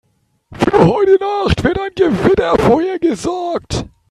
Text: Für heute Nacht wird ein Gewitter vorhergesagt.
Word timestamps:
Für 0.55 0.87
heute 0.87 1.19
Nacht 1.19 1.63
wird 1.63 1.79
ein 1.79 1.91
Gewitter 1.95 2.55
vorhergesagt. 2.57 3.85